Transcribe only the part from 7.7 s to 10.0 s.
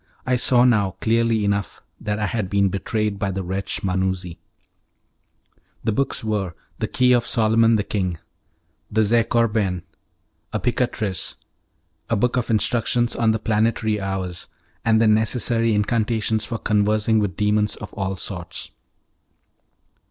the King," "The Zecorben,"